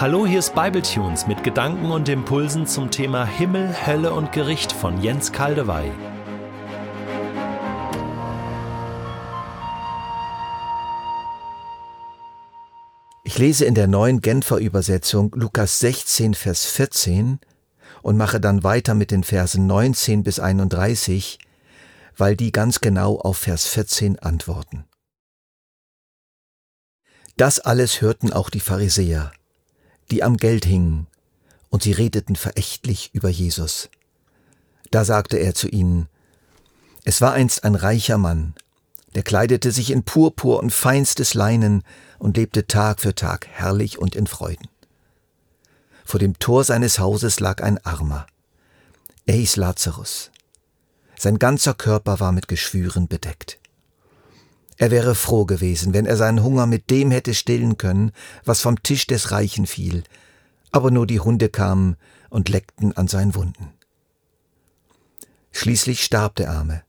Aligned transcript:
Hallo, 0.00 0.26
hier 0.26 0.38
ist 0.38 0.54
Bibletunes 0.54 1.26
mit 1.26 1.44
Gedanken 1.44 1.90
und 1.90 2.08
Impulsen 2.08 2.66
zum 2.66 2.90
Thema 2.90 3.26
Himmel, 3.26 3.86
Hölle 3.86 4.14
und 4.14 4.32
Gericht 4.32 4.72
von 4.72 5.02
Jens 5.02 5.30
Kaldewey. 5.30 5.92
Ich 13.24 13.36
lese 13.36 13.66
in 13.66 13.74
der 13.74 13.88
neuen 13.88 14.22
Genfer 14.22 14.56
Übersetzung 14.56 15.32
Lukas 15.34 15.80
16, 15.80 16.32
Vers 16.32 16.64
14 16.64 17.38
und 18.00 18.16
mache 18.16 18.40
dann 18.40 18.64
weiter 18.64 18.94
mit 18.94 19.10
den 19.10 19.22
Versen 19.22 19.66
19 19.66 20.22
bis 20.22 20.40
31, 20.40 21.38
weil 22.16 22.36
die 22.36 22.52
ganz 22.52 22.80
genau 22.80 23.18
auf 23.18 23.36
Vers 23.36 23.66
14 23.66 24.18
antworten. 24.18 24.86
Das 27.36 27.60
alles 27.60 28.00
hörten 28.00 28.32
auch 28.32 28.48
die 28.48 28.60
Pharisäer 28.60 29.32
die 30.10 30.22
am 30.22 30.36
Geld 30.36 30.64
hingen, 30.64 31.06
und 31.68 31.82
sie 31.82 31.92
redeten 31.92 32.36
verächtlich 32.36 33.10
über 33.12 33.28
Jesus. 33.28 33.88
Da 34.90 35.04
sagte 35.04 35.36
er 35.36 35.54
zu 35.54 35.68
ihnen, 35.68 36.08
Es 37.04 37.20
war 37.20 37.32
einst 37.32 37.64
ein 37.64 37.74
reicher 37.74 38.18
Mann, 38.18 38.54
der 39.14 39.22
kleidete 39.22 39.72
sich 39.72 39.90
in 39.90 40.04
Purpur 40.04 40.60
und 40.60 40.72
feinstes 40.72 41.34
Leinen 41.34 41.82
und 42.18 42.36
lebte 42.36 42.66
Tag 42.66 43.00
für 43.00 43.14
Tag 43.14 43.46
herrlich 43.48 43.98
und 43.98 44.14
in 44.14 44.26
Freuden. 44.26 44.68
Vor 46.04 46.20
dem 46.20 46.38
Tor 46.38 46.64
seines 46.64 46.98
Hauses 46.98 47.40
lag 47.40 47.62
ein 47.62 47.78
Armer. 47.84 48.26
Er 49.26 49.34
hieß 49.34 49.56
Lazarus. 49.56 50.30
Sein 51.16 51.38
ganzer 51.38 51.74
Körper 51.74 52.18
war 52.18 52.32
mit 52.32 52.48
Geschwüren 52.48 53.06
bedeckt. 53.06 53.58
Er 54.80 54.90
wäre 54.90 55.14
froh 55.14 55.44
gewesen, 55.44 55.92
wenn 55.92 56.06
er 56.06 56.16
seinen 56.16 56.42
Hunger 56.42 56.64
mit 56.64 56.88
dem 56.88 57.10
hätte 57.10 57.34
stillen 57.34 57.76
können, 57.76 58.12
was 58.46 58.62
vom 58.62 58.82
Tisch 58.82 59.06
des 59.06 59.30
Reichen 59.30 59.66
fiel, 59.66 60.04
aber 60.70 60.90
nur 60.90 61.06
die 61.06 61.20
Hunde 61.20 61.50
kamen 61.50 61.98
und 62.30 62.48
leckten 62.48 62.96
an 62.96 63.06
seinen 63.06 63.34
Wunden. 63.34 63.74
Schließlich 65.52 66.02
starb 66.02 66.36
der 66.36 66.50
Arme. 66.50 66.82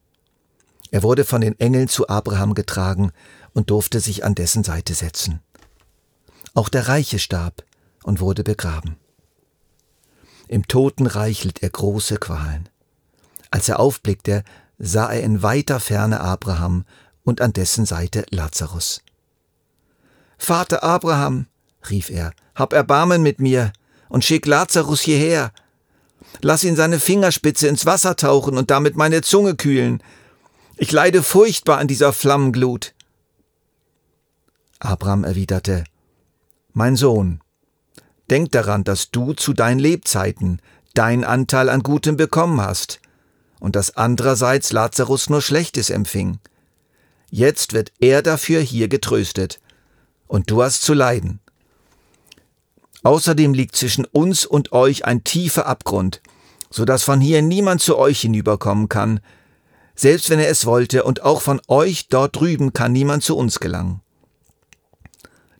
Er 0.91 1.03
wurde 1.03 1.25
von 1.25 1.41
den 1.41 1.59
Engeln 1.59 1.89
zu 1.89 2.07
Abraham 2.07 2.53
getragen 2.53 3.11
und 3.53 3.69
durfte 3.69 3.99
sich 3.99 4.23
an 4.23 4.35
dessen 4.35 4.63
Seite 4.63 4.93
setzen. 4.93 5.41
Auch 6.53 6.69
der 6.69 6.87
Reiche 6.87 7.19
starb 7.19 7.65
und 8.03 8.21
wurde 8.21 8.45
begraben. 8.45 8.95
Im 10.47 10.65
Totenreich 10.65 11.43
litt 11.43 11.61
er 11.61 11.71
große 11.71 12.15
Qualen. 12.19 12.69
Als 13.49 13.67
er 13.67 13.81
aufblickte, 13.81 14.45
sah 14.79 15.11
er 15.11 15.23
in 15.23 15.43
weiter 15.43 15.81
Ferne 15.81 16.21
Abraham 16.21 16.85
und 17.23 17.41
an 17.41 17.53
dessen 17.53 17.85
Seite 17.85 18.25
Lazarus. 18.29 19.01
Vater 20.37 20.83
Abraham, 20.83 21.47
rief 21.89 22.09
er, 22.09 22.33
hab 22.55 22.73
Erbarmen 22.73 23.21
mit 23.21 23.39
mir 23.39 23.73
und 24.09 24.25
schick 24.25 24.45
Lazarus 24.45 25.01
hierher. 25.01 25.51
Lass 26.41 26.63
ihn 26.63 26.75
seine 26.75 26.99
Fingerspitze 26.99 27.67
ins 27.67 27.85
Wasser 27.85 28.15
tauchen 28.15 28.57
und 28.57 28.71
damit 28.71 28.95
meine 28.95 29.21
Zunge 29.21 29.55
kühlen. 29.55 30.01
Ich 30.77 30.91
leide 30.91 31.21
furchtbar 31.23 31.77
an 31.77 31.87
dieser 31.87 32.13
Flammenglut. 32.13 32.93
Abraham 34.79 35.23
erwiderte, 35.23 35.83
Mein 36.73 36.95
Sohn, 36.95 37.41
denk 38.29 38.51
daran, 38.51 38.83
dass 38.83 39.11
du 39.11 39.33
zu 39.33 39.53
deinen 39.53 39.79
Lebzeiten 39.79 40.59
deinen 40.93 41.23
Anteil 41.23 41.69
an 41.69 41.83
Gutem 41.83 42.17
bekommen 42.17 42.59
hast 42.59 42.99
und 43.59 43.75
dass 43.75 43.95
andererseits 43.95 44.71
Lazarus 44.71 45.29
nur 45.29 45.41
Schlechtes 45.41 45.89
empfing. 45.89 46.39
Jetzt 47.33 47.71
wird 47.71 47.93
er 48.01 48.21
dafür 48.21 48.59
hier 48.59 48.89
getröstet. 48.89 49.61
Und 50.27 50.51
du 50.51 50.61
hast 50.61 50.81
zu 50.81 50.93
leiden. 50.93 51.39
Außerdem 53.03 53.53
liegt 53.53 53.77
zwischen 53.77 54.03
uns 54.05 54.45
und 54.45 54.73
euch 54.73 55.05
ein 55.05 55.23
tiefer 55.23 55.65
Abgrund, 55.65 56.21
so 56.69 56.83
dass 56.83 57.03
von 57.03 57.21
hier 57.21 57.41
niemand 57.41 57.81
zu 57.81 57.97
euch 57.97 58.21
hinüberkommen 58.21 58.89
kann, 58.89 59.21
selbst 59.95 60.29
wenn 60.29 60.39
er 60.39 60.49
es 60.49 60.65
wollte, 60.65 61.03
und 61.05 61.23
auch 61.23 61.41
von 61.41 61.61
euch 61.67 62.09
dort 62.09 62.35
drüben 62.35 62.73
kann 62.73 62.91
niemand 62.91 63.23
zu 63.23 63.37
uns 63.37 63.59
gelangen. 63.59 64.01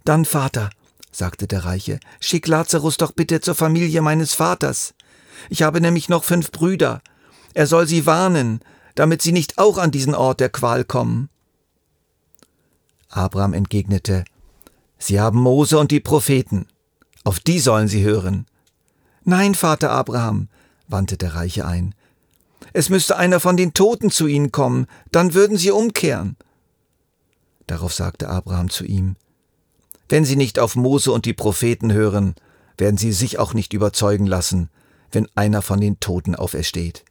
Dann, 0.03 0.25
Vater, 0.25 0.69
sagte 1.11 1.47
der 1.47 1.63
Reiche, 1.63 1.99
schick 2.19 2.47
Lazarus 2.47 2.97
doch 2.97 3.13
bitte 3.13 3.39
zur 3.39 3.55
Familie 3.55 4.01
meines 4.01 4.33
Vaters. 4.33 4.93
Ich 5.49 5.63
habe 5.63 5.79
nämlich 5.79 6.09
noch 6.09 6.25
fünf 6.25 6.51
Brüder. 6.51 7.01
Er 7.53 7.65
soll 7.65 7.87
sie 7.87 8.05
warnen, 8.05 8.59
damit 8.95 9.21
sie 9.21 9.31
nicht 9.31 9.57
auch 9.57 9.77
an 9.77 9.91
diesen 9.91 10.15
Ort 10.15 10.41
der 10.41 10.49
Qual 10.49 10.83
kommen. 10.83 11.29
Abraham 13.11 13.53
entgegnete, 13.53 14.25
Sie 14.97 15.19
haben 15.19 15.39
Mose 15.39 15.77
und 15.77 15.91
die 15.91 15.99
Propheten, 15.99 16.67
auf 17.23 17.39
die 17.39 17.59
sollen 17.59 17.87
Sie 17.87 18.03
hören. 18.03 18.45
Nein, 19.23 19.55
Vater 19.55 19.91
Abraham, 19.91 20.47
wandte 20.87 21.17
der 21.17 21.35
Reiche 21.35 21.65
ein, 21.65 21.95
es 22.73 22.89
müsste 22.89 23.17
einer 23.17 23.39
von 23.39 23.57
den 23.57 23.73
Toten 23.73 24.11
zu 24.11 24.27
Ihnen 24.27 24.51
kommen, 24.51 24.87
dann 25.11 25.33
würden 25.33 25.57
Sie 25.57 25.71
umkehren. 25.71 26.37
Darauf 27.67 27.93
sagte 27.93 28.29
Abraham 28.29 28.69
zu 28.69 28.85
ihm, 28.85 29.15
Wenn 30.09 30.25
Sie 30.25 30.35
nicht 30.35 30.59
auf 30.59 30.75
Mose 30.75 31.11
und 31.11 31.25
die 31.25 31.33
Propheten 31.33 31.91
hören, 31.91 32.35
werden 32.77 32.97
Sie 32.97 33.11
sich 33.11 33.39
auch 33.39 33.53
nicht 33.53 33.73
überzeugen 33.73 34.25
lassen, 34.25 34.69
wenn 35.11 35.27
einer 35.35 35.61
von 35.61 35.81
den 35.81 35.99
Toten 35.99 36.35
aufersteht. 36.35 37.03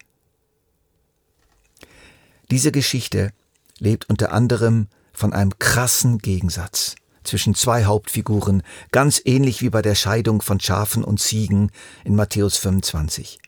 Diese 2.50 2.72
Geschichte 2.72 3.32
lebt 3.78 4.08
unter 4.08 4.32
anderem 4.32 4.88
von 5.20 5.32
einem 5.34 5.58
krassen 5.58 6.18
Gegensatz 6.18 6.96
zwischen 7.24 7.54
zwei 7.54 7.84
Hauptfiguren, 7.84 8.62
ganz 8.90 9.20
ähnlich 9.24 9.60
wie 9.60 9.68
bei 9.68 9.82
der 9.82 9.94
Scheidung 9.94 10.40
von 10.40 10.58
Schafen 10.58 11.04
und 11.04 11.20
Ziegen 11.20 11.70
in 12.04 12.16
Matthäus 12.16 12.56
25. 12.56 13.38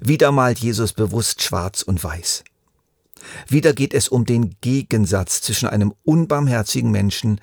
Wieder 0.00 0.32
malt 0.32 0.58
Jesus 0.58 0.92
bewusst 0.92 1.42
schwarz 1.42 1.82
und 1.82 2.04
weiß. 2.04 2.44
Wieder 3.48 3.72
geht 3.72 3.94
es 3.94 4.08
um 4.08 4.26
den 4.26 4.56
Gegensatz 4.60 5.40
zwischen 5.40 5.68
einem 5.68 5.94
unbarmherzigen 6.04 6.90
Menschen 6.90 7.40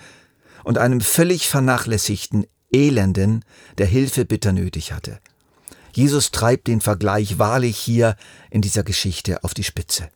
und 0.63 0.77
einem 0.77 1.01
völlig 1.01 1.49
vernachlässigten 1.49 2.45
Elenden, 2.71 3.43
der 3.79 3.87
Hilfe 3.87 4.23
bitter 4.23 4.53
nötig 4.53 4.93
hatte. 4.93 5.19
Jesus 5.93 6.29
treibt 6.29 6.67
den 6.67 6.79
Vergleich 6.79 7.39
wahrlich 7.39 7.77
hier 7.77 8.15
in 8.51 8.61
dieser 8.61 8.83
Geschichte 8.83 9.43
auf 9.43 9.55
die 9.55 9.63
Spitze. 9.63 10.09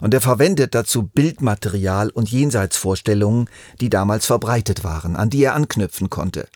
Und 0.00 0.12
er 0.14 0.20
verwendet 0.20 0.74
dazu 0.74 1.04
Bildmaterial 1.04 2.10
und 2.10 2.30
Jenseitsvorstellungen, 2.30 3.48
die 3.80 3.90
damals 3.90 4.26
verbreitet 4.26 4.84
waren, 4.84 5.16
an 5.16 5.30
die 5.30 5.42
er 5.44 5.54
anknüpfen 5.54 6.10
konnte. 6.10 6.48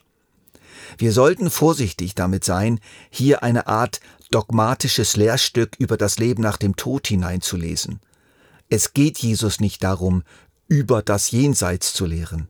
Wir 0.98 1.12
sollten 1.12 1.50
vorsichtig 1.50 2.14
damit 2.14 2.44
sein, 2.44 2.80
hier 3.10 3.42
eine 3.42 3.66
Art 3.66 4.00
dogmatisches 4.30 5.16
Lehrstück 5.16 5.76
über 5.78 5.96
das 5.96 6.18
Leben 6.18 6.42
nach 6.42 6.56
dem 6.56 6.76
Tod 6.76 7.06
hineinzulesen. 7.06 8.00
Es 8.68 8.92
geht 8.92 9.18
Jesus 9.18 9.60
nicht 9.60 9.84
darum, 9.84 10.22
über 10.68 11.02
das 11.02 11.30
Jenseits 11.30 11.92
zu 11.92 12.06
lehren. 12.06 12.48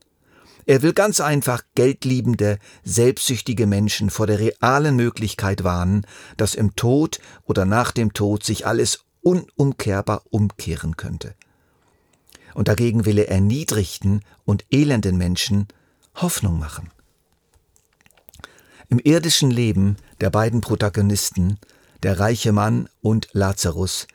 Er 0.65 0.83
will 0.83 0.93
ganz 0.93 1.21
einfach 1.21 1.63
geldliebende, 1.75 2.59
selbstsüchtige 2.85 3.67
Menschen 3.67 4.11
vor 4.11 4.29
der 4.29 4.39
realen 4.39 4.95
Möglichkeit 4.95 5.65
warnen, 5.65 6.07
dass 6.37 6.55
im 6.55 6.77
Tod 6.77 7.19
oder 7.45 7.65
nach 7.65 7.91
dem 7.91 8.13
Tod 8.13 8.45
sich 8.45 8.65
alles 8.65 9.05
unumkehrbar 9.23 10.23
umkehren 10.31 10.97
könnte. 10.97 11.35
Und 12.55 12.69
dagegen 12.69 13.05
will 13.05 13.19
er 13.19 13.31
erniedrigten 13.31 14.23
und 14.45 14.65
elenden 14.71 15.17
Menschen 15.17 15.69
Hoffnung 16.15 16.59
machen. 16.59 16.91
Im 18.89 18.99
irdischen 18.99 19.51
Leben 19.51 19.97
der 20.21 20.29
beiden 20.29 20.61
Protagonisten, 20.61 21.59
der 22.03 22.21
reiche 22.21 22.53
Mann 22.53 22.89
und 23.01 23.29
Lazarus, 23.33 24.07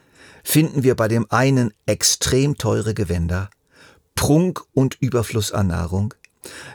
finden 0.43 0.83
wir 0.83 0.95
bei 0.95 1.07
dem 1.07 1.25
einen 1.31 1.73
extrem 1.87 2.57
teure 2.57 2.93
Gewänder, 2.93 3.49
Prunk 4.15 4.63
und 4.73 4.95
Überfluss 4.99 5.51
an 5.51 5.67
Nahrung, 5.67 6.13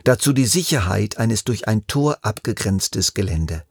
dazu 0.05 0.33
die 0.33 0.47
Sicherheit 0.47 1.19
eines 1.19 1.45
durch 1.45 1.69
ein 1.69 1.87
Tor 1.87 2.19
abgegrenztes 2.23 3.15
Gelände. 3.15 3.65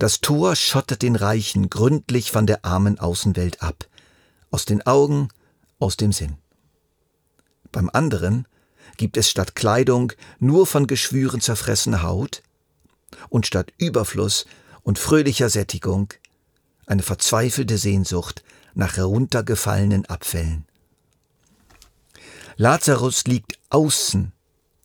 Das 0.00 0.22
Tor 0.22 0.56
schottet 0.56 1.02
den 1.02 1.14
Reichen 1.14 1.68
gründlich 1.68 2.32
von 2.32 2.46
der 2.46 2.64
armen 2.64 2.98
Außenwelt 2.98 3.62
ab, 3.62 3.86
aus 4.50 4.64
den 4.64 4.86
Augen, 4.86 5.28
aus 5.78 5.98
dem 5.98 6.10
Sinn. 6.10 6.38
Beim 7.70 7.90
anderen 7.92 8.48
gibt 8.96 9.18
es 9.18 9.28
statt 9.28 9.54
Kleidung 9.54 10.14
nur 10.38 10.66
von 10.66 10.86
Geschwüren 10.86 11.42
zerfressene 11.42 12.02
Haut 12.02 12.42
und 13.28 13.46
statt 13.46 13.74
Überfluss 13.76 14.46
und 14.84 14.98
fröhlicher 14.98 15.50
Sättigung 15.50 16.14
eine 16.86 17.02
verzweifelte 17.02 17.76
Sehnsucht 17.76 18.42
nach 18.72 18.96
heruntergefallenen 18.96 20.06
Abfällen. 20.06 20.64
Lazarus 22.56 23.24
liegt 23.24 23.58
außen, 23.68 24.32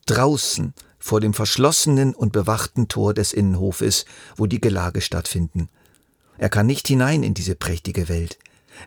draußen 0.04 0.74
vor 1.06 1.20
dem 1.20 1.32
verschlossenen 1.32 2.14
und 2.14 2.32
bewachten 2.32 2.88
Tor 2.88 3.14
des 3.14 3.32
Innenhofes, 3.32 4.04
wo 4.36 4.46
die 4.46 4.60
Gelage 4.60 5.00
stattfinden. 5.00 5.68
Er 6.36 6.48
kann 6.48 6.66
nicht 6.66 6.88
hinein 6.88 7.22
in 7.22 7.32
diese 7.32 7.54
prächtige 7.54 8.08
Welt. 8.08 8.38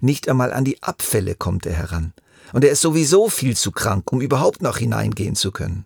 Nicht 0.01 0.27
einmal 0.27 0.53
an 0.53 0.65
die 0.65 0.83
Abfälle 0.83 1.33
kommt 1.33 1.65
er 1.65 1.73
heran. 1.73 2.13
Und 2.51 2.63
er 2.63 2.71
ist 2.71 2.81
sowieso 2.81 3.29
viel 3.29 3.55
zu 3.55 3.71
krank, 3.71 4.11
um 4.11 4.21
überhaupt 4.21 4.61
noch 4.61 4.77
hineingehen 4.77 5.35
zu 5.35 5.51
können. 5.51 5.85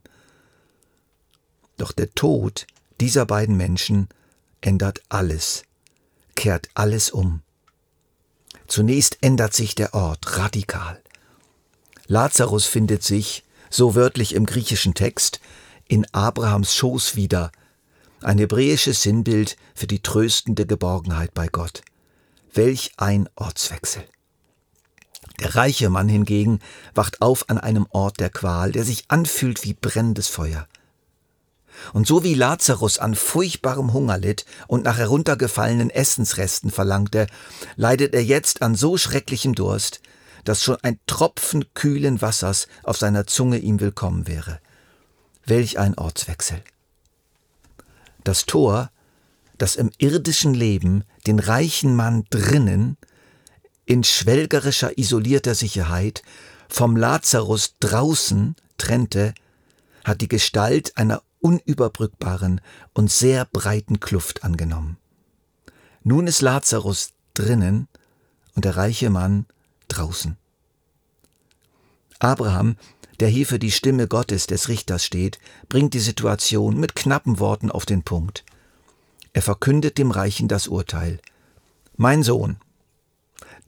Doch 1.77 1.91
der 1.91 2.13
Tod 2.13 2.65
dieser 2.99 3.25
beiden 3.25 3.55
Menschen 3.55 4.09
ändert 4.61 5.01
alles, 5.09 5.63
kehrt 6.35 6.69
alles 6.73 7.11
um. 7.11 7.41
Zunächst 8.67 9.17
ändert 9.21 9.53
sich 9.53 9.75
der 9.75 9.93
Ort 9.93 10.37
radikal. 10.37 10.99
Lazarus 12.07 12.65
findet 12.65 13.03
sich, 13.03 13.43
so 13.69 13.95
wörtlich 13.95 14.35
im 14.35 14.45
griechischen 14.45 14.93
Text, 14.93 15.39
in 15.87 16.05
Abrahams 16.11 16.75
Schoß 16.75 17.15
wieder, 17.15 17.51
ein 18.21 18.37
hebräisches 18.37 19.01
Sinnbild 19.03 19.57
für 19.75 19.87
die 19.87 20.01
tröstende 20.01 20.65
Geborgenheit 20.65 21.33
bei 21.33 21.47
Gott. 21.47 21.81
Welch 22.53 22.93
ein 22.97 23.27
Ortswechsel. 23.35 24.03
Der 25.39 25.55
reiche 25.55 25.89
Mann 25.89 26.07
hingegen 26.07 26.59
wacht 26.93 27.21
auf 27.21 27.49
an 27.49 27.57
einem 27.57 27.87
Ort 27.89 28.19
der 28.19 28.29
Qual, 28.29 28.71
der 28.71 28.83
sich 28.83 29.05
anfühlt 29.07 29.63
wie 29.63 29.73
brennendes 29.73 30.27
Feuer. 30.27 30.67
Und 31.91 32.07
so 32.07 32.23
wie 32.23 32.35
Lazarus 32.35 32.99
an 32.99 33.15
furchtbarem 33.15 33.93
Hunger 33.93 34.17
litt 34.17 34.45
und 34.67 34.83
nach 34.83 34.97
heruntergefallenen 34.97 35.89
Essensresten 35.89 36.69
verlangte, 36.69 37.27
leidet 37.75 38.13
er 38.13 38.23
jetzt 38.23 38.61
an 38.61 38.75
so 38.75 38.97
schrecklichem 38.97 39.55
Durst, 39.55 40.01
dass 40.43 40.61
schon 40.61 40.77
ein 40.83 40.99
Tropfen 41.07 41.65
kühlen 41.73 42.21
Wassers 42.21 42.67
auf 42.83 42.97
seiner 42.97 43.25
Zunge 43.25 43.57
ihm 43.57 43.79
willkommen 43.79 44.27
wäre. 44.27 44.59
Welch 45.45 45.77
ein 45.79 45.97
Ortswechsel. 45.97 46.61
Das 48.23 48.45
Tor, 48.45 48.91
das 49.57 49.75
im 49.75 49.91
irdischen 49.97 50.53
Leben 50.53 51.03
den 51.27 51.39
reichen 51.39 51.95
Mann 51.95 52.25
drinnen 52.29 52.97
in 53.85 54.03
schwelgerischer 54.03 54.97
isolierter 54.97 55.55
Sicherheit 55.55 56.23
vom 56.69 56.95
Lazarus 56.95 57.75
draußen 57.79 58.55
trennte, 58.77 59.33
hat 60.05 60.21
die 60.21 60.27
Gestalt 60.27 60.97
einer 60.97 61.21
unüberbrückbaren 61.39 62.61
und 62.93 63.11
sehr 63.11 63.45
breiten 63.45 63.99
Kluft 63.99 64.43
angenommen. 64.43 64.97
Nun 66.03 66.27
ist 66.27 66.41
Lazarus 66.41 67.11
drinnen 67.33 67.87
und 68.55 68.65
der 68.65 68.77
reiche 68.77 69.09
Mann 69.09 69.45
draußen. 69.89 70.37
Abraham, 72.19 72.77
der 73.19 73.27
hier 73.27 73.45
für 73.45 73.59
die 73.59 73.71
Stimme 73.71 74.07
Gottes 74.07 74.47
des 74.47 74.69
Richters 74.69 75.05
steht, 75.05 75.39
bringt 75.69 75.93
die 75.93 75.99
Situation 75.99 76.79
mit 76.79 76.95
knappen 76.95 77.39
Worten 77.39 77.71
auf 77.71 77.85
den 77.85 78.03
Punkt. 78.03 78.43
Er 79.33 79.41
verkündet 79.41 79.97
dem 79.97 80.11
Reichen 80.11 80.47
das 80.47 80.67
Urteil. 80.67 81.19
Mein 81.95 82.23
Sohn, 82.23 82.57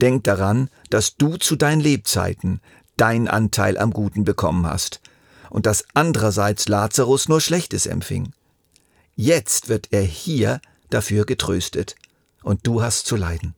denk 0.01 0.23
daran, 0.23 0.69
dass 0.89 1.17
du 1.17 1.37
zu 1.37 1.55
deinen 1.55 1.81
Lebzeiten 1.81 2.61
dein 2.97 3.27
Anteil 3.27 3.77
am 3.77 3.91
Guten 3.91 4.23
bekommen 4.23 4.65
hast 4.65 5.01
und 5.49 5.65
dass 5.65 5.85
andererseits 5.93 6.67
Lazarus 6.67 7.27
nur 7.27 7.41
Schlechtes 7.41 7.85
empfing. 7.85 8.33
Jetzt 9.15 9.69
wird 9.69 9.87
er 9.91 10.03
hier 10.03 10.59
dafür 10.89 11.25
getröstet 11.25 11.95
und 12.43 12.67
du 12.67 12.81
hast 12.81 13.05
zu 13.05 13.15
leiden. 13.15 13.55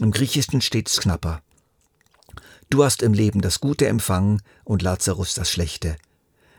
Im 0.00 0.12
Griechischen 0.12 0.60
steht 0.60 0.88
es 0.88 1.00
knapper. 1.00 1.42
Du 2.70 2.84
hast 2.84 3.02
im 3.02 3.14
Leben 3.14 3.40
das 3.40 3.60
Gute 3.60 3.86
empfangen 3.86 4.42
und 4.64 4.82
Lazarus 4.82 5.34
das 5.34 5.50
Schlechte. 5.50 5.96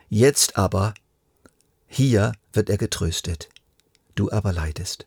Jetzt 0.09 0.57
aber, 0.57 0.95
hier 1.87 2.31
wird 2.51 2.69
er 2.69 2.77
getröstet, 2.77 3.49
du 4.15 4.31
aber 4.31 4.51
leidest. 4.51 5.05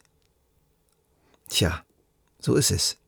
Tja, 1.49 1.85
so 2.39 2.55
ist 2.55 2.71
es. 2.71 2.99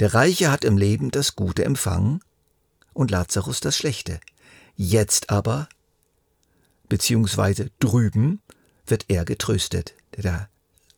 Der 0.00 0.12
Reiche 0.12 0.50
hat 0.50 0.64
im 0.64 0.76
Leben 0.76 1.12
das 1.12 1.36
Gute 1.36 1.64
empfangen 1.64 2.20
und 2.92 3.10
Lazarus 3.12 3.60
das 3.60 3.76
Schlechte. 3.76 4.18
Jetzt 4.74 5.30
aber, 5.30 5.68
beziehungsweise 6.88 7.70
drüben, 7.78 8.42
wird 8.86 9.04
er 9.08 9.24
getröstet, 9.24 9.94
der 10.16 10.48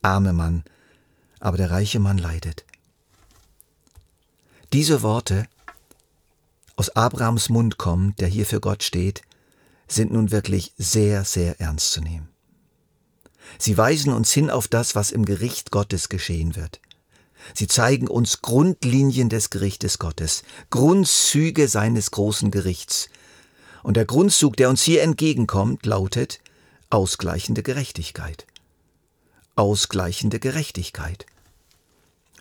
arme 0.01 0.33
Mann, 0.33 0.63
aber 1.39 1.57
der 1.57 1.69
reiche 1.69 1.99
Mann 1.99 2.17
leidet. 2.17 2.65
Diese 4.73 5.03
Worte 5.03 5.47
aus 6.75 6.89
Abrahams 6.89 7.49
Mund 7.49 7.77
kommen, 7.77 8.15
der 8.19 8.27
hier 8.27 8.45
für 8.45 8.59
Gott 8.59 8.83
steht, 8.83 9.21
sind 9.87 10.11
nun 10.11 10.31
wirklich 10.31 10.73
sehr, 10.77 11.23
sehr 11.23 11.59
ernst 11.59 11.91
zu 11.91 12.01
nehmen. 12.01 12.29
Sie 13.59 13.77
weisen 13.77 14.11
uns 14.11 14.31
hin 14.31 14.49
auf 14.49 14.67
das, 14.67 14.95
was 14.95 15.11
im 15.11 15.25
Gericht 15.25 15.71
Gottes 15.71 16.09
geschehen 16.09 16.55
wird. 16.55 16.79
Sie 17.53 17.67
zeigen 17.67 18.07
uns 18.07 18.41
Grundlinien 18.41 19.29
des 19.29 19.51
Gerichtes 19.51 19.99
Gottes, 19.99 20.43
Grundzüge 20.71 21.67
seines 21.67 22.11
großen 22.11 22.49
Gerichts. 22.49 23.09
Und 23.83 23.97
der 23.97 24.05
Grundzug, 24.05 24.57
der 24.57 24.69
uns 24.69 24.81
hier 24.81 25.03
entgegenkommt, 25.03 25.85
lautet 25.85 26.39
ausgleichende 26.89 27.61
Gerechtigkeit. 27.61 28.47
Ausgleichende 29.55 30.39
Gerechtigkeit. 30.39 31.25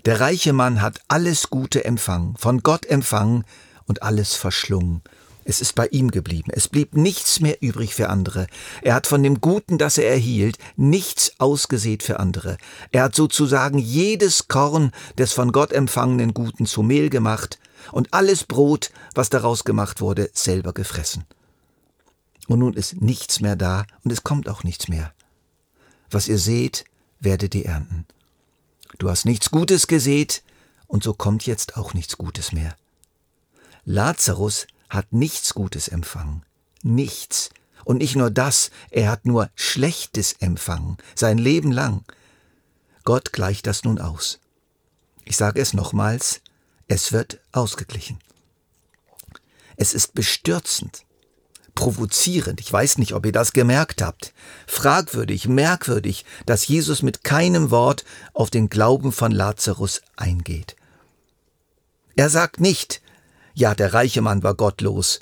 Der 0.07 0.21
reiche 0.21 0.53
Mann 0.53 0.81
hat 0.81 1.01
alles 1.09 1.51
Gute 1.51 1.85
empfangen, 1.85 2.37
von 2.37 2.63
Gott 2.63 2.87
empfangen 2.87 3.45
und 3.87 4.03
alles 4.03 4.35
verschlungen. 4.35 5.03
Es 5.45 5.61
ist 5.61 5.75
bei 5.75 5.87
ihm 5.89 6.11
geblieben. 6.11 6.51
Es 6.53 6.69
blieb 6.69 6.97
nichts 6.97 7.41
mehr 7.41 7.61
übrig 7.61 7.95
für 7.95 8.09
andere. 8.09 8.47
Er 8.83 8.95
hat 8.95 9.07
von 9.07 9.23
dem 9.23 9.41
Guten, 9.41 9.77
das 9.77 9.99
er 9.99 10.11
erhielt, 10.11 10.59
nichts 10.77 11.33
ausgesät 11.39 12.03
für 12.03 12.19
andere. 12.19 12.57
Er 12.93 13.05
hat 13.05 13.15
sozusagen 13.15 13.79
jedes 13.79 14.49
Korn 14.49 14.91
des 15.19 15.35
von 15.35 15.53
Gott 15.53 15.73
empfangenen 15.73 16.33
Guten 16.33 16.65
zu 16.65 16.83
Mehl 16.83 17.11
gemacht 17.11 17.59
und 17.93 18.15
alles 18.15 18.45
Brot, 18.45 18.91
was 19.15 19.29
daraus 19.29 19.65
gemacht 19.65 20.01
wurde, 20.01 20.31
selber 20.33 20.73
gefressen. 20.73 21.25
Und 22.49 22.61
nun 22.61 22.75
ist 22.75 23.01
nichts 23.03 23.41
mehr 23.41 23.57
da 23.57 23.85
und 24.03 24.13
es 24.13 24.25
kommt 24.25 24.49
auch 24.49 24.65
nichts 24.65 24.89
mehr. 24.89 25.13
Was 26.11 26.29
ihr 26.29 26.39
seht, 26.39 26.85
werdet 27.21 27.55
ihr 27.55 27.67
ernten. 27.67 28.07
Du 28.99 29.11
hast 29.11 29.25
nichts 29.25 29.51
Gutes 29.51 29.87
gesät 29.87 30.43
und 30.87 31.03
so 31.03 31.13
kommt 31.13 31.47
jetzt 31.47 31.77
auch 31.77 31.95
nichts 31.95 32.17
Gutes 32.17 32.53
mehr. 32.53 32.77
Lazarus 33.85 34.67
hat 34.89 35.13
nichts 35.13 35.55
Gutes 35.55 35.89
empfangen. 35.89 36.43
Nichts. 36.83 37.51
Und 37.85 37.99
nicht 37.99 38.17
nur 38.17 38.31
das, 38.31 38.71
er 38.91 39.11
hat 39.11 39.27
nur 39.27 39.51
Schlechtes 39.55 40.35
empfangen, 40.41 40.97
sein 41.15 41.37
Leben 41.37 41.71
lang. 41.71 42.05
Gott 43.05 43.33
gleicht 43.33 43.67
das 43.67 43.85
nun 43.85 44.01
aus. 44.01 44.41
Ich 45.25 45.37
sage 45.37 45.61
es 45.61 45.75
nochmals, 45.75 46.41
es 46.89 47.13
wird 47.13 47.41
ausgeglichen. 47.53 48.19
Es 49.77 49.93
ist 49.93 50.15
bestürzend, 50.15 51.05
provozierend, 51.75 52.61
ich 52.61 52.73
weiß 52.73 52.99
nicht, 52.99 53.13
ob 53.13 53.27
ihr 53.27 53.33
das 53.33 53.53
gemerkt 53.53 54.01
habt, 54.01 54.33
fragwürdig, 54.67 55.49
merkwürdig, 55.49 56.25
dass 56.47 56.69
Jesus 56.69 57.03
mit 57.03 57.25
keinem 57.25 57.71
Wort 57.71 58.05
auf 58.33 58.51
den 58.51 58.69
Glauben 58.69 59.13
von 59.13 59.33
Lazarus 59.33 60.01
eingeht. 60.17 60.77
Er 62.17 62.31
sagt 62.31 62.61
nicht, 62.61 63.03
ja, 63.55 63.75
der 63.75 63.95
reiche 63.95 64.21
Mann 64.21 64.43
war 64.43 64.55
gottlos 64.55 65.21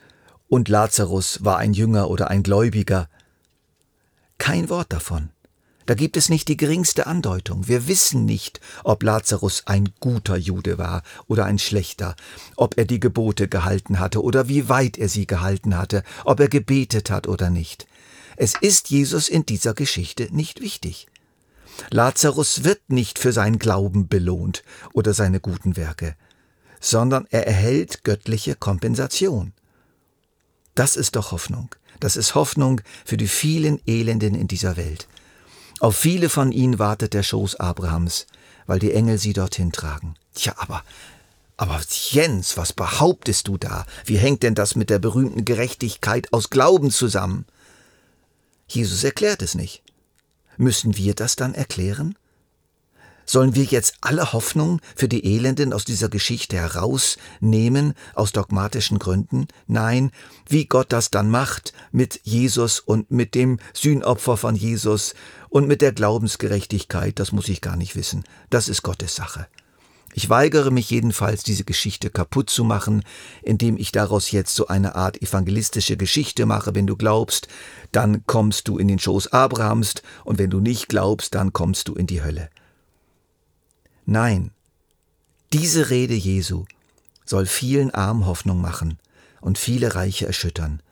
und 0.48 0.68
Lazarus 0.68 1.44
war 1.44 1.58
ein 1.58 1.74
Jünger 1.74 2.08
oder 2.08 2.30
ein 2.30 2.42
Gläubiger. 2.42 3.08
Kein 4.38 4.70
Wort 4.70 4.92
davon. 4.92 5.30
Da 5.84 5.94
gibt 5.94 6.16
es 6.16 6.28
nicht 6.28 6.48
die 6.48 6.56
geringste 6.56 7.06
Andeutung. 7.06 7.68
Wir 7.68 7.88
wissen 7.88 8.24
nicht, 8.24 8.60
ob 8.84 9.02
Lazarus 9.02 9.64
ein 9.66 9.90
guter 10.00 10.36
Jude 10.36 10.78
war 10.78 11.02
oder 11.26 11.44
ein 11.44 11.58
schlechter, 11.58 12.16
ob 12.56 12.78
er 12.78 12.84
die 12.84 13.00
Gebote 13.00 13.48
gehalten 13.48 13.98
hatte 13.98 14.22
oder 14.22 14.48
wie 14.48 14.68
weit 14.68 14.96
er 14.96 15.08
sie 15.08 15.26
gehalten 15.26 15.76
hatte, 15.76 16.02
ob 16.24 16.40
er 16.40 16.48
gebetet 16.48 17.10
hat 17.10 17.26
oder 17.26 17.50
nicht. 17.50 17.86
Es 18.36 18.54
ist 18.60 18.90
Jesus 18.90 19.28
in 19.28 19.44
dieser 19.44 19.74
Geschichte 19.74 20.28
nicht 20.30 20.60
wichtig. 20.60 21.08
Lazarus 21.90 22.64
wird 22.64 22.80
nicht 22.88 23.18
für 23.18 23.32
sein 23.32 23.58
Glauben 23.58 24.08
belohnt 24.08 24.62
oder 24.94 25.12
seine 25.12 25.40
guten 25.40 25.76
Werke 25.76 26.14
sondern 26.82 27.26
er 27.30 27.46
erhält 27.46 28.04
göttliche 28.04 28.56
Kompensation. 28.56 29.54
Das 30.74 30.96
ist 30.96 31.16
doch 31.16 31.30
Hoffnung. 31.30 31.74
Das 32.00 32.16
ist 32.16 32.34
Hoffnung 32.34 32.80
für 33.04 33.16
die 33.16 33.28
vielen 33.28 33.80
Elenden 33.86 34.34
in 34.34 34.48
dieser 34.48 34.76
Welt. 34.76 35.06
Auf 35.78 35.96
viele 35.96 36.28
von 36.28 36.50
ihnen 36.50 36.78
wartet 36.78 37.14
der 37.14 37.22
Schoß 37.22 37.56
Abrahams, 37.56 38.26
weil 38.66 38.80
die 38.80 38.92
Engel 38.92 39.18
sie 39.18 39.32
dorthin 39.32 39.70
tragen. 39.70 40.16
Tja, 40.34 40.54
aber, 40.56 40.82
aber 41.56 41.80
Jens, 42.10 42.56
was 42.56 42.72
behauptest 42.72 43.46
du 43.46 43.58
da? 43.58 43.86
Wie 44.04 44.16
hängt 44.16 44.42
denn 44.42 44.56
das 44.56 44.74
mit 44.74 44.90
der 44.90 44.98
berühmten 44.98 45.44
Gerechtigkeit 45.44 46.32
aus 46.32 46.50
Glauben 46.50 46.90
zusammen? 46.90 47.46
Jesus 48.66 49.04
erklärt 49.04 49.42
es 49.42 49.54
nicht. 49.54 49.82
Müssen 50.56 50.96
wir 50.96 51.14
das 51.14 51.36
dann 51.36 51.54
erklären? 51.54 52.16
Sollen 53.32 53.54
wir 53.54 53.64
jetzt 53.64 53.94
alle 54.02 54.34
Hoffnung 54.34 54.82
für 54.94 55.08
die 55.08 55.24
Elenden 55.24 55.72
aus 55.72 55.86
dieser 55.86 56.10
Geschichte 56.10 56.58
herausnehmen, 56.58 57.94
aus 58.14 58.32
dogmatischen 58.32 58.98
Gründen? 58.98 59.46
Nein, 59.66 60.10
wie 60.46 60.66
Gott 60.66 60.92
das 60.92 61.10
dann 61.10 61.30
macht 61.30 61.72
mit 61.92 62.20
Jesus 62.24 62.78
und 62.78 63.10
mit 63.10 63.34
dem 63.34 63.58
Sühnopfer 63.72 64.36
von 64.36 64.54
Jesus 64.54 65.14
und 65.48 65.66
mit 65.66 65.80
der 65.80 65.92
Glaubensgerechtigkeit, 65.92 67.18
das 67.18 67.32
muss 67.32 67.48
ich 67.48 67.62
gar 67.62 67.76
nicht 67.76 67.96
wissen. 67.96 68.24
Das 68.50 68.68
ist 68.68 68.82
Gottes 68.82 69.16
Sache. 69.16 69.46
Ich 70.12 70.28
weigere 70.28 70.70
mich 70.70 70.90
jedenfalls, 70.90 71.42
diese 71.42 71.64
Geschichte 71.64 72.10
kaputt 72.10 72.50
zu 72.50 72.64
machen, 72.64 73.02
indem 73.42 73.78
ich 73.78 73.92
daraus 73.92 74.30
jetzt 74.30 74.54
so 74.54 74.66
eine 74.66 74.94
Art 74.94 75.22
evangelistische 75.22 75.96
Geschichte 75.96 76.44
mache, 76.44 76.74
wenn 76.74 76.86
du 76.86 76.96
glaubst, 76.96 77.48
dann 77.92 78.26
kommst 78.26 78.68
du 78.68 78.76
in 78.76 78.88
den 78.88 78.98
Schoß 78.98 79.28
Abrahams, 79.28 79.94
und 80.24 80.38
wenn 80.38 80.50
du 80.50 80.60
nicht 80.60 80.90
glaubst, 80.90 81.34
dann 81.34 81.54
kommst 81.54 81.88
du 81.88 81.94
in 81.94 82.06
die 82.06 82.22
Hölle. 82.22 82.50
Nein, 84.04 84.50
diese 85.52 85.90
Rede 85.90 86.14
Jesu 86.14 86.64
soll 87.24 87.46
vielen 87.46 87.90
Armen 87.92 88.26
Hoffnung 88.26 88.60
machen 88.60 88.98
und 89.40 89.58
viele 89.58 89.94
Reiche 89.94 90.26
erschüttern, 90.26 90.82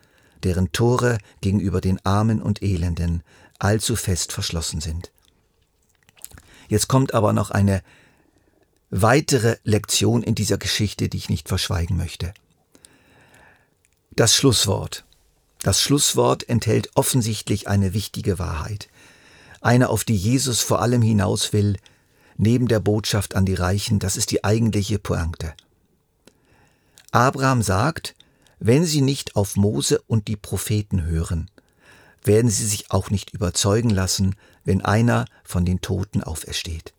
deren 0.43 0.73
Tore 0.73 1.19
gegenüber 1.41 1.81
den 1.81 2.05
Armen 2.05 2.41
und 2.41 2.63
Elenden 2.63 3.23
allzu 3.59 3.97
fest 3.97 4.33
verschlossen 4.33 4.81
sind. 4.81 5.11
Jetzt 6.69 6.89
kommt 6.89 7.15
aber 7.15 7.33
noch 7.33 7.51
eine 7.51 7.83
weitere 8.91 9.57
Lektion 9.65 10.23
in 10.23 10.35
dieser 10.35 10.59
Geschichte, 10.59 11.09
die 11.09 11.17
ich 11.17 11.29
nicht 11.29 11.49
verschweigen 11.49 11.97
möchte. 11.97 12.33
Das 14.13 14.35
Schlusswort. 14.35 15.05
Das 15.63 15.83
Schlusswort 15.83 16.49
enthält 16.49 16.91
offensichtlich 16.95 17.69
eine 17.69 17.93
wichtige 17.93 18.39
Wahrheit, 18.39 18.89
eine, 19.61 19.91
auf 19.91 20.05
die 20.05 20.17
Jesus 20.17 20.61
vor 20.61 20.81
allem 20.81 21.03
hinaus 21.03 21.53
will, 21.53 21.77
neben 22.41 22.69
der 22.69 22.81
Botschaft 22.81 23.37
an 23.37 23.45
die 23.45 23.55
Reichen, 23.55 23.99
das 23.99 24.17
ist 24.17 24.31
die 24.31 24.45
eigentliche 24.45 24.99
Pointe. 24.99 25.53
Abraham 27.13 27.63
sagt, 27.63 28.15
wenn 28.59 28.85
sie 28.85 29.03
nicht 29.03 29.37
auf 29.37 29.57
Mose 29.57 30.01
und 30.07 30.27
die 30.27 30.37
Propheten 30.37 31.05
hören, 31.05 31.51
werden 32.25 32.51
sie 32.51 32.67
sich 32.67 32.91
auch 32.91 33.11
nicht 33.11 33.31
überzeugen 33.31 33.91
lassen, 33.91 34.37
wenn 34.65 34.81
einer 34.81 35.27
von 35.45 35.65
den 35.65 35.81
Toten 35.81 36.23
aufersteht. 36.23 36.95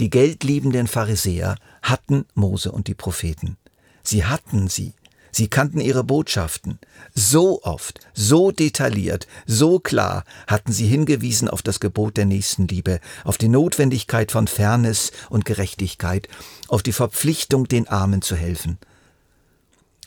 Die 0.00 0.10
geldliebenden 0.10 0.88
Pharisäer 0.88 1.56
hatten 1.82 2.26
Mose 2.34 2.72
und 2.72 2.88
die 2.88 2.94
Propheten. 2.94 3.56
Sie 4.02 4.24
hatten 4.24 4.68
sie. 4.68 4.94
Sie 5.36 5.48
kannten 5.48 5.82
ihre 5.82 6.02
Botschaften. 6.02 6.78
So 7.14 7.62
oft, 7.62 8.00
so 8.14 8.52
detailliert, 8.52 9.26
so 9.44 9.78
klar 9.78 10.24
hatten 10.46 10.72
sie 10.72 10.86
hingewiesen 10.86 11.50
auf 11.50 11.60
das 11.60 11.78
Gebot 11.78 12.16
der 12.16 12.24
Nächstenliebe, 12.24 13.00
auf 13.22 13.36
die 13.36 13.48
Notwendigkeit 13.48 14.32
von 14.32 14.48
Fairness 14.48 15.12
und 15.28 15.44
Gerechtigkeit, 15.44 16.26
auf 16.68 16.82
die 16.82 16.94
Verpflichtung, 16.94 17.68
den 17.68 17.86
Armen 17.86 18.22
zu 18.22 18.34
helfen. 18.34 18.78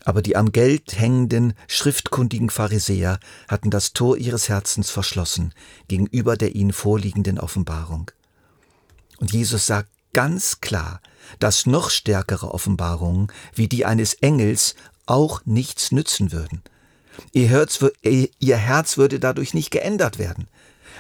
Aber 0.04 0.24
die 0.24 0.36
am 0.36 0.52
Geld 0.52 0.98
hängenden, 0.98 1.54
schriftkundigen 1.68 2.50
Pharisäer 2.50 3.20
hatten 3.48 3.70
das 3.70 3.94
Tor 3.94 4.18
ihres 4.18 4.50
Herzens 4.50 4.90
verschlossen 4.90 5.54
gegenüber 5.88 6.38
der 6.38 6.56
ihnen 6.56 6.74
vorliegenden 6.74 7.38
Offenbarung. 7.38 8.10
Und 9.20 9.32
Jesus 9.32 9.68
sagt 9.68 9.92
ganz 10.12 10.60
klar, 10.60 11.02
dass 11.38 11.68
noch 11.68 11.92
stärkere 11.92 12.52
Offenbarungen 12.52 13.32
wie 13.54 13.68
die 13.68 13.86
eines 13.86 14.16
Engels 14.16 14.74
auch 15.10 15.42
nichts 15.46 15.92
nützen 15.92 16.32
würden. 16.32 16.62
Ihr 17.32 17.48
Herz, 17.48 17.80
ihr 18.04 18.58
Herz 18.58 18.98
würde 18.98 19.20
dadurch 19.20 19.54
nicht 19.54 19.72
geändert 19.72 20.20
werden. 20.20 20.48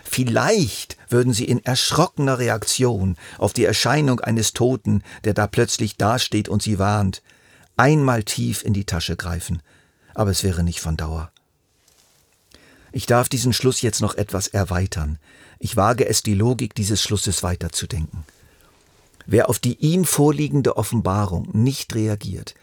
Vielleicht 0.03 0.97
würden 1.09 1.33
sie 1.33 1.45
in 1.45 1.63
erschrockener 1.63 2.39
Reaktion 2.39 3.15
auf 3.37 3.53
die 3.53 3.65
Erscheinung 3.65 4.19
eines 4.19 4.53
Toten, 4.53 5.03
der 5.23 5.33
da 5.33 5.47
plötzlich 5.47 5.97
dasteht 5.97 6.49
und 6.49 6.61
sie 6.61 6.79
warnt, 6.79 7.21
einmal 7.77 8.23
tief 8.23 8.63
in 8.63 8.73
die 8.73 8.85
Tasche 8.85 9.15
greifen, 9.15 9.61
aber 10.13 10.31
es 10.31 10.43
wäre 10.43 10.63
nicht 10.63 10.79
von 10.79 10.97
Dauer. 10.97 11.31
Ich 12.91 13.05
darf 13.05 13.29
diesen 13.29 13.53
Schluss 13.53 13.81
jetzt 13.81 14.01
noch 14.01 14.15
etwas 14.15 14.47
erweitern. 14.47 15.19
Ich 15.59 15.77
wage 15.77 16.07
es, 16.07 16.23
die 16.23 16.33
Logik 16.33 16.73
dieses 16.73 17.01
Schlusses 17.03 17.43
weiterzudenken. 17.43 18.23
Wer 19.25 19.47
auf 19.47 19.59
die 19.59 19.75
ihm 19.75 20.05
vorliegende 20.05 20.75
Offenbarung 20.75 21.49
nicht 21.53 21.93
reagiert, 21.93 22.55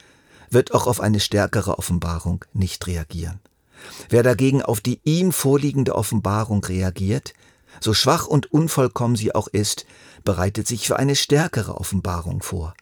wird 0.51 0.75
auch 0.75 0.87
auf 0.87 1.01
eine 1.01 1.21
stärkere 1.21 1.79
Offenbarung 1.79 2.45
nicht 2.53 2.87
reagieren. 2.87 3.41
Wer 4.09 4.23
dagegen 4.23 4.63
auf 4.63 4.81
die 4.81 5.01
ihm 5.05 5.33
vorliegende 5.33 5.95
Offenbarung 5.95 6.65
reagiert, 6.65 7.35
so 7.81 7.93
schwach 7.93 8.27
und 8.27 8.53
unvollkommen 8.53 9.17
sie 9.17 9.35
auch 9.35 9.49
ist, 9.49 9.87
bereitet 10.25 10.67
sich 10.67 10.87
für 10.87 10.99
eine 10.99 11.17
stärkere 11.17 11.79
Offenbarung 11.79 12.43
vor. 12.43 12.75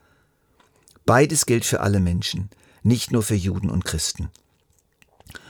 Beides 1.04 1.47
gilt 1.47 1.64
für 1.64 1.80
alle 1.80 2.00
Menschen, 2.00 2.49
nicht 2.83 3.12
nur 3.12 3.23
für 3.23 3.35
Juden 3.35 3.71
und 3.71 3.85
Christen. 3.85 4.30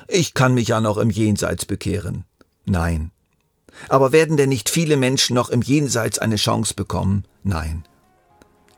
Ich 0.08 0.34
kann 0.34 0.54
mich 0.54 0.68
ja 0.68 0.80
noch 0.80 0.98
im 0.98 1.10
Jenseits 1.10 1.66
bekehren. 1.66 2.24
Nein. 2.64 3.10
Aber 3.88 4.12
werden 4.12 4.36
denn 4.36 4.48
nicht 4.48 4.68
viele 4.68 4.96
Menschen 4.96 5.34
noch 5.34 5.50
im 5.50 5.62
Jenseits 5.62 6.18
eine 6.18 6.36
Chance 6.36 6.74
bekommen? 6.74 7.24
Nein. 7.42 7.84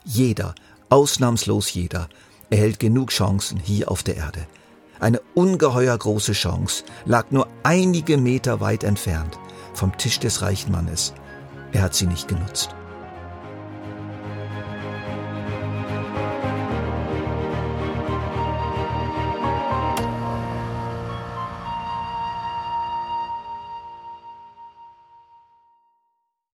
Jeder, 0.04 0.54
ausnahmslos 0.88 1.72
jeder, 1.72 2.08
erhält 2.50 2.78
genug 2.78 3.10
Chancen 3.10 3.58
hier 3.58 3.90
auf 3.90 4.02
der 4.02 4.16
Erde. 4.16 4.46
Eine 4.98 5.20
ungeheuer 5.34 5.96
große 5.96 6.32
Chance 6.32 6.84
lag 7.04 7.26
nur 7.30 7.48
einige 7.62 8.16
Meter 8.16 8.60
weit 8.60 8.84
entfernt 8.84 9.38
vom 9.74 9.96
Tisch 9.98 10.18
des 10.18 10.42
reichen 10.42 10.72
Mannes. 10.72 11.12
Er 11.72 11.82
hat 11.82 11.94
sie 11.94 12.06
nicht 12.06 12.28
genutzt. 12.28 12.74